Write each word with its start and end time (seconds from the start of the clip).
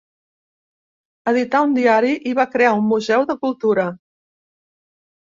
Edità 1.31 1.59
un 1.65 1.75
diari 1.75 2.15
i 2.31 2.33
va 2.39 2.45
crear 2.53 2.71
un 2.77 2.87
Museu 2.93 3.25
de 3.33 3.35
Cultura. 3.43 3.85